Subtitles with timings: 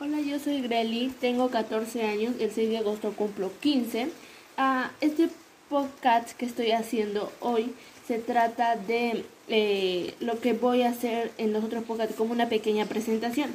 [0.00, 4.08] Hola, yo soy Greli, tengo 14 años, el 6 de agosto cumplo 15.
[4.56, 5.28] Ah, este
[5.68, 7.72] podcast que estoy haciendo hoy
[8.08, 12.48] se trata de eh, lo que voy a hacer en los otros podcasts como una
[12.48, 13.50] pequeña presentación.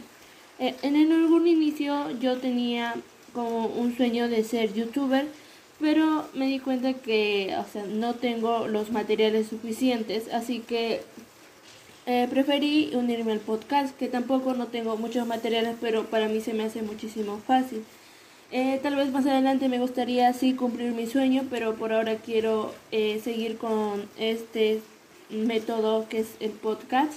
[0.59, 2.95] Eh, en algún inicio yo tenía
[3.33, 5.27] como un sueño de ser youtuber,
[5.81, 11.01] pero me di cuenta que o sea, no tengo los materiales suficientes, así que
[12.05, 16.53] eh, preferí unirme al podcast, que tampoco no tengo muchos materiales, pero para mí se
[16.53, 17.83] me hace muchísimo fácil.
[18.51, 22.73] Eh, tal vez más adelante me gustaría así cumplir mi sueño, pero por ahora quiero
[22.91, 24.81] eh, seguir con este
[25.29, 27.13] método que es el podcast.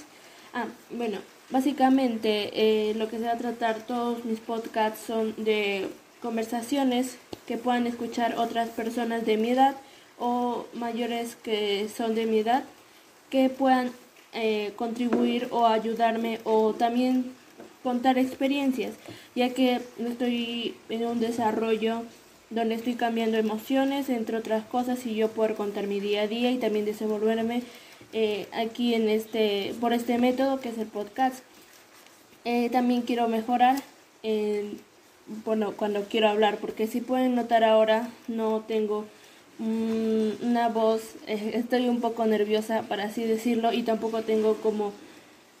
[0.53, 1.17] Ah, bueno,
[1.49, 5.87] básicamente lo que se va a tratar todos mis podcasts son de
[6.21, 7.17] conversaciones
[7.47, 9.75] que puedan escuchar otras personas de mi edad
[10.17, 12.63] o mayores que son de mi edad
[13.29, 13.91] que puedan
[14.35, 17.31] eh, contribuir o ayudarme o también
[17.83, 18.93] contar experiencias,
[19.35, 22.03] ya que estoy en un desarrollo
[22.49, 26.51] donde estoy cambiando emociones, entre otras cosas, y yo poder contar mi día a día
[26.51, 27.63] y también desenvolverme
[28.13, 31.43] eh, aquí en este, por este método que es el podcast.
[32.43, 33.81] Eh, también quiero mejorar
[35.43, 39.05] bueno, cuando quiero hablar, porque si pueden notar ahora no tengo
[39.59, 44.91] una voz, eh, estoy un poco nerviosa para así decirlo y tampoco tengo como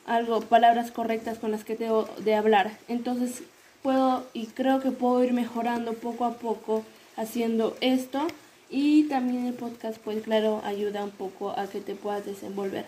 [0.05, 2.77] algo, palabras correctas con las que tengo de hablar.
[2.87, 3.43] Entonces
[3.81, 6.83] puedo y creo que puedo ir mejorando poco a poco
[7.15, 8.27] haciendo esto
[8.69, 12.85] y también el podcast pues claro ayuda un poco a que te puedas desenvolver.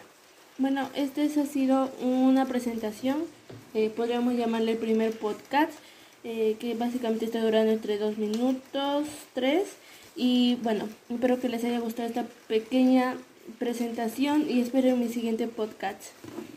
[0.58, 3.18] Bueno, este ha sido una presentación,
[3.76, 5.72] eh, podríamos llamarle el primer podcast,
[6.24, 9.68] eh, que básicamente está durando entre dos minutos, tres.
[10.18, 13.16] Y bueno, espero que les haya gustado esta pequeña
[13.60, 16.02] presentación y espero en mi siguiente podcast.